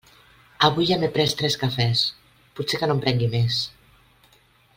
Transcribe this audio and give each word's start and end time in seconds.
Avui 0.67 0.87
ja 0.91 0.95
m'he 1.03 1.09
pres 1.17 1.35
tres 1.41 1.57
cafès, 1.65 2.01
potser 2.61 2.81
que 2.81 2.91
no 2.93 2.97
en 2.97 3.05
prengui 3.05 3.31
més. 3.37 3.61